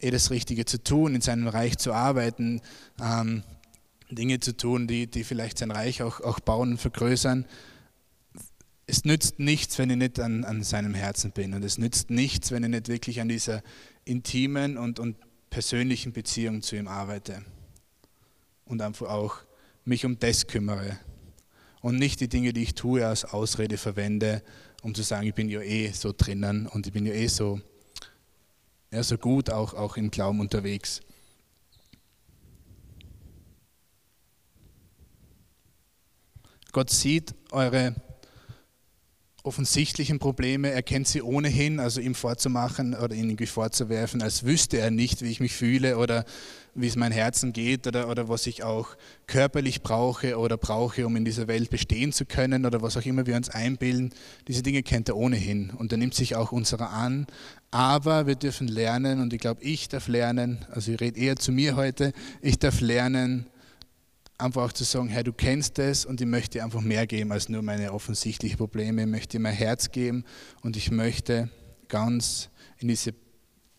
eh 0.00 0.10
das 0.10 0.30
Richtige 0.30 0.66
zu 0.66 0.82
tun, 0.82 1.14
in 1.14 1.20
seinem 1.20 1.48
Reich 1.48 1.78
zu 1.78 1.92
arbeiten, 1.92 2.60
ähm, 3.02 3.42
Dinge 4.10 4.40
zu 4.40 4.56
tun, 4.56 4.86
die, 4.86 5.06
die 5.08 5.24
vielleicht 5.24 5.58
sein 5.58 5.70
Reich 5.70 6.02
auch, 6.02 6.20
auch 6.20 6.38
bauen 6.38 6.72
und 6.72 6.78
vergrößern. 6.78 7.46
Es 8.86 9.04
nützt 9.04 9.40
nichts, 9.40 9.78
wenn 9.78 9.90
ich 9.90 9.96
nicht 9.96 10.20
an, 10.20 10.44
an 10.44 10.62
seinem 10.62 10.94
Herzen 10.94 11.32
bin. 11.32 11.54
Und 11.54 11.64
es 11.64 11.76
nützt 11.76 12.10
nichts, 12.10 12.52
wenn 12.52 12.62
ich 12.62 12.70
nicht 12.70 12.88
wirklich 12.88 13.20
an 13.20 13.28
dieser 13.28 13.62
intimen 14.04 14.78
und, 14.78 15.00
und 15.00 15.16
persönlichen 15.50 16.12
Beziehung 16.12 16.62
zu 16.62 16.76
ihm 16.76 16.86
arbeite. 16.86 17.42
Und 18.64 18.82
einfach 18.82 19.08
auch 19.08 19.38
mich 19.84 20.04
um 20.04 20.18
das 20.18 20.46
kümmere. 20.46 20.98
Und 21.80 21.96
nicht 21.96 22.20
die 22.20 22.28
Dinge, 22.28 22.52
die 22.52 22.62
ich 22.62 22.74
tue, 22.74 23.06
als 23.06 23.24
Ausrede 23.24 23.76
verwende, 23.76 24.42
um 24.82 24.94
zu 24.94 25.02
sagen, 25.02 25.26
ich 25.26 25.34
bin 25.34 25.48
ja 25.48 25.60
eh 25.60 25.90
so 25.90 26.12
drinnen 26.16 26.66
und 26.66 26.86
ich 26.86 26.92
bin 26.92 27.06
ja 27.06 27.12
eh 27.12 27.26
so, 27.26 27.60
ja, 28.92 29.02
so 29.02 29.18
gut 29.18 29.50
auch, 29.50 29.74
auch 29.74 29.96
im 29.96 30.10
Glauben 30.10 30.40
unterwegs. 30.40 31.00
Gott 36.70 36.90
sieht 36.90 37.34
eure 37.50 37.94
offensichtlichen 39.46 40.18
Probleme, 40.18 40.70
er 40.70 40.82
kennt 40.82 41.08
sie 41.08 41.22
ohnehin, 41.22 41.80
also 41.80 42.00
ihm 42.00 42.14
vorzumachen 42.14 42.94
oder 42.94 43.14
ihn 43.14 43.30
irgendwie 43.30 43.46
vorzuwerfen, 43.46 44.20
als 44.20 44.44
wüsste 44.44 44.78
er 44.78 44.90
nicht, 44.90 45.22
wie 45.22 45.30
ich 45.30 45.40
mich 45.40 45.54
fühle 45.54 45.98
oder 45.98 46.24
wie 46.74 46.86
es 46.86 46.96
mein 46.96 47.12
Herzen 47.12 47.52
geht 47.52 47.86
oder, 47.86 48.08
oder 48.08 48.28
was 48.28 48.46
ich 48.46 48.62
auch 48.62 48.96
körperlich 49.26 49.82
brauche 49.82 50.38
oder 50.38 50.56
brauche, 50.56 51.06
um 51.06 51.16
in 51.16 51.24
dieser 51.24 51.48
Welt 51.48 51.70
bestehen 51.70 52.12
zu 52.12 52.26
können 52.26 52.66
oder 52.66 52.82
was 52.82 52.96
auch 52.96 53.06
immer 53.06 53.26
wir 53.26 53.36
uns 53.36 53.48
einbilden. 53.48 54.12
Diese 54.46 54.62
Dinge 54.62 54.82
kennt 54.82 55.08
er 55.08 55.16
ohnehin 55.16 55.70
und 55.70 55.92
er 55.92 55.98
nimmt 55.98 56.14
sich 56.14 56.36
auch 56.36 56.52
unserer 56.52 56.90
an. 56.90 57.26
Aber 57.70 58.26
wir 58.26 58.34
dürfen 58.34 58.68
lernen 58.68 59.20
und 59.20 59.32
ich 59.32 59.40
glaube, 59.40 59.62
ich 59.62 59.88
darf 59.88 60.08
lernen, 60.08 60.66
also 60.70 60.92
ich 60.92 61.00
rede 61.00 61.18
eher 61.18 61.36
zu 61.36 61.52
mir 61.52 61.76
heute, 61.76 62.12
ich 62.42 62.58
darf 62.58 62.80
lernen, 62.80 63.46
einfach 64.38 64.62
auch 64.62 64.72
zu 64.72 64.84
sagen, 64.84 65.08
Herr, 65.08 65.24
du 65.24 65.32
kennst 65.32 65.78
es 65.78 66.04
und 66.04 66.20
ich 66.20 66.26
möchte 66.26 66.62
einfach 66.62 66.80
mehr 66.80 67.06
geben 67.06 67.32
als 67.32 67.48
nur 67.48 67.62
meine 67.62 67.92
offensichtlichen 67.92 68.58
Probleme. 68.58 69.02
Ich 69.02 69.08
möchte 69.08 69.38
mein 69.38 69.54
Herz 69.54 69.90
geben 69.90 70.24
und 70.62 70.76
ich 70.76 70.90
möchte 70.90 71.50
ganz 71.88 72.50
in 72.78 72.88
diese 72.88 73.14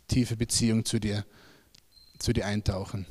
tiefe 0.08 0.36
Beziehung 0.36 0.86
zu 0.86 1.00
dir, 1.00 1.26
zu 2.20 2.34
dir 2.34 2.46
eintauchen. 2.46 3.06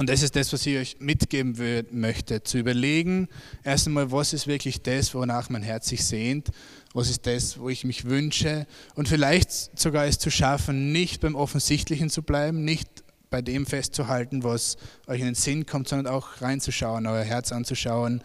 Und 0.00 0.08
das 0.08 0.22
ist 0.22 0.34
das, 0.34 0.50
was 0.54 0.64
ich 0.64 0.78
euch 0.78 0.96
mitgeben 0.98 1.84
möchte, 1.90 2.42
zu 2.42 2.56
überlegen, 2.56 3.28
erst 3.64 3.86
einmal, 3.86 4.10
was 4.10 4.32
ist 4.32 4.46
wirklich 4.46 4.80
das, 4.80 5.14
wonach 5.14 5.50
mein 5.50 5.62
Herz 5.62 5.88
sich 5.88 6.02
sehnt, 6.06 6.48
was 6.94 7.10
ist 7.10 7.26
das, 7.26 7.58
wo 7.58 7.68
ich 7.68 7.84
mich 7.84 8.06
wünsche 8.06 8.66
und 8.94 9.08
vielleicht 9.08 9.78
sogar 9.78 10.06
es 10.06 10.18
zu 10.18 10.30
schaffen, 10.30 10.90
nicht 10.90 11.20
beim 11.20 11.34
Offensichtlichen 11.34 12.08
zu 12.08 12.22
bleiben, 12.22 12.64
nicht 12.64 12.88
bei 13.30 13.42
dem 13.42 13.64
festzuhalten, 13.64 14.42
was 14.42 14.76
euch 15.06 15.20
in 15.20 15.26
den 15.26 15.34
Sinn 15.34 15.64
kommt, 15.64 15.88
sondern 15.88 16.12
auch 16.12 16.40
reinzuschauen, 16.40 17.06
euer 17.06 17.24
Herz 17.24 17.52
anzuschauen, 17.52 18.22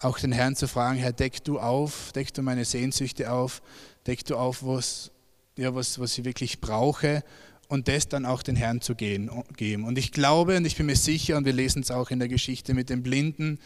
auch 0.00 0.18
den 0.18 0.32
Herrn 0.32 0.56
zu 0.56 0.68
fragen, 0.68 0.98
Herr, 0.98 1.12
deck 1.12 1.44
du 1.44 1.58
auf, 1.58 2.12
deck 2.12 2.34
du 2.34 2.42
meine 2.42 2.64
Sehnsüchte 2.64 3.32
auf, 3.32 3.62
deck 4.06 4.24
du 4.24 4.36
auf, 4.36 4.64
was, 4.64 5.10
ja, 5.56 5.74
was, 5.74 5.98
was 5.98 6.18
ich 6.18 6.24
wirklich 6.24 6.60
brauche 6.60 7.22
und 7.68 7.88
das 7.88 8.08
dann 8.08 8.26
auch 8.26 8.42
den 8.42 8.56
Herrn 8.56 8.80
zu 8.80 8.94
gehen, 8.94 9.30
geben. 9.56 9.84
Und 9.84 9.96
ich 9.98 10.12
glaube 10.12 10.56
und 10.56 10.64
ich 10.64 10.76
bin 10.76 10.86
mir 10.86 10.96
sicher, 10.96 11.36
und 11.36 11.44
wir 11.44 11.52
lesen 11.52 11.82
es 11.82 11.90
auch 11.90 12.10
in 12.10 12.18
der 12.18 12.28
Geschichte 12.28 12.74
mit 12.74 12.90
dem 12.90 13.02
Blinden, 13.02 13.58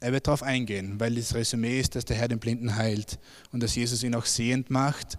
er 0.00 0.12
wird 0.12 0.26
darauf 0.26 0.42
eingehen, 0.42 1.00
weil 1.00 1.14
das 1.14 1.34
Resümee 1.34 1.80
ist, 1.80 1.96
dass 1.96 2.04
der 2.04 2.16
Herr 2.16 2.28
den 2.28 2.38
Blinden 2.38 2.76
heilt 2.76 3.18
und 3.50 3.62
dass 3.62 3.74
Jesus 3.74 4.02
ihn 4.04 4.14
auch 4.14 4.26
sehend 4.26 4.70
macht. 4.70 5.18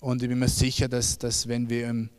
Und 0.00 0.22
ich 0.22 0.28
bin 0.28 0.38
mir 0.38 0.48
sicher, 0.48 0.86
dass, 0.86 1.18
dass 1.18 1.48
wenn 1.48 1.70
wir 1.70 1.88
im 1.88 2.10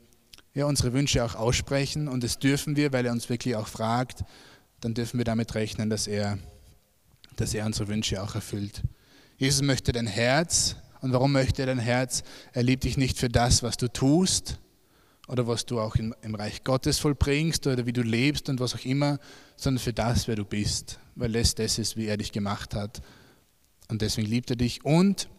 ja, 0.59 0.65
unsere 0.65 0.93
Wünsche 0.93 1.23
auch 1.23 1.35
aussprechen 1.35 2.07
und 2.07 2.23
das 2.23 2.39
dürfen 2.39 2.75
wir, 2.75 2.93
weil 2.93 3.05
er 3.05 3.11
uns 3.11 3.29
wirklich 3.29 3.55
auch 3.55 3.67
fragt, 3.67 4.23
dann 4.81 4.93
dürfen 4.93 5.17
wir 5.17 5.25
damit 5.25 5.55
rechnen, 5.55 5.89
dass 5.89 6.07
er, 6.07 6.37
dass 7.35 7.53
er 7.53 7.65
unsere 7.65 7.87
Wünsche 7.87 8.21
auch 8.21 8.35
erfüllt. 8.35 8.83
Jesus 9.37 9.61
möchte 9.61 9.91
dein 9.91 10.07
Herz 10.07 10.75
und 11.01 11.13
warum 11.13 11.31
möchte 11.31 11.61
er 11.61 11.67
dein 11.67 11.79
Herz? 11.79 12.23
Er 12.53 12.63
liebt 12.63 12.83
dich 12.83 12.97
nicht 12.97 13.17
für 13.17 13.29
das, 13.29 13.63
was 13.63 13.77
du 13.77 13.87
tust 13.87 14.59
oder 15.27 15.47
was 15.47 15.65
du 15.65 15.79
auch 15.79 15.95
im, 15.95 16.13
im 16.21 16.35
Reich 16.35 16.63
Gottes 16.63 16.99
vollbringst 16.99 17.65
oder 17.67 17.85
wie 17.85 17.93
du 17.93 18.01
lebst 18.01 18.49
und 18.49 18.59
was 18.59 18.75
auch 18.75 18.83
immer, 18.83 19.19
sondern 19.55 19.81
für 19.81 19.93
das, 19.93 20.27
wer 20.27 20.35
du 20.35 20.45
bist, 20.45 20.99
weil 21.15 21.35
es 21.35 21.55
das 21.55 21.79
ist, 21.79 21.95
wie 21.95 22.07
er 22.07 22.17
dich 22.17 22.31
gemacht 22.31 22.75
hat. 22.75 23.01
Und 23.87 24.01
deswegen 24.01 24.27
liebt 24.27 24.49
er 24.49 24.55
dich 24.55 24.83
und 24.83 25.29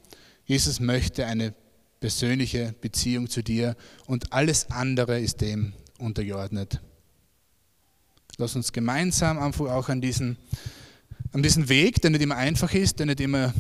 Jesus 0.45 0.81
möchte 0.81 1.27
eine 1.27 1.55
persönliche 2.01 2.75
Beziehung 2.81 3.29
zu 3.29 3.43
dir 3.43 3.77
und 4.07 4.33
alles 4.33 4.71
andere 4.71 5.21
ist 5.21 5.43
dem 5.43 5.75
untergeordnet. 5.99 6.81
Lass 8.39 8.57
uns 8.57 8.73
gemeinsam 8.73 9.39
einfach 9.39 9.67
auch 9.67 9.91
an 9.91 10.01
diesen, 10.01 10.39
an 11.33 11.43
diesen 11.43 11.69
Weg, 11.69 12.01
der 12.01 12.11
nicht 12.11 12.23
immer 12.23 12.37
einfach 12.37 12.73
ist, 12.73 12.99
der 12.99 13.07
nicht 13.07 13.21
immer 13.21 13.53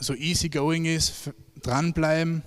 so 0.00 0.14
easy 0.14 0.48
going 0.48 0.86
ist, 0.86 1.30
dranbleiben. 1.62 2.42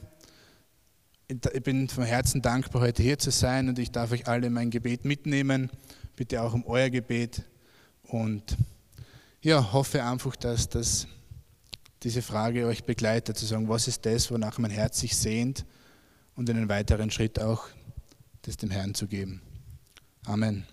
Ich 1.28 1.64
bin 1.64 1.90
von 1.90 2.04
Herzen 2.04 2.42
dankbar, 2.42 2.82
heute 2.82 3.04
hier 3.04 3.20
zu 3.20 3.30
sein 3.30 3.70
und 3.70 3.78
ich 3.78 3.92
darf 3.92 4.12
euch 4.12 4.28
alle 4.28 4.50
mein 4.50 4.72
Gebet 4.72 5.06
mitnehmen. 5.06 5.70
Bitte 6.16 6.42
auch 6.42 6.54
um 6.54 6.66
euer 6.66 6.90
Gebet 6.90 7.44
und 8.04 8.58
ja, 9.42 9.74
hoffe 9.74 10.04
einfach, 10.04 10.36
dass 10.36 10.70
das 10.70 11.08
diese 12.06 12.22
Frage 12.22 12.68
euch 12.68 12.84
begleitet, 12.84 13.36
zu 13.36 13.48
sagen, 13.48 13.68
was 13.68 13.88
ist 13.88 14.06
das, 14.06 14.30
wonach 14.30 14.60
mein 14.60 14.70
Herz 14.70 15.00
sich 15.00 15.18
sehnt 15.18 15.66
und 16.36 16.48
einen 16.50 16.70
weiteren 16.70 17.10
Schritt 17.10 17.42
auch 17.42 17.68
das 18.44 18.58
dem 18.58 18.70
Herrn 18.70 18.94
zu 18.94 19.08
geben. 19.08 19.42
Amen. 20.24 20.68